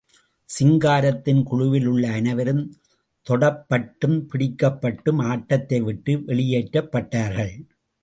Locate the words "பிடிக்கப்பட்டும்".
4.31-5.21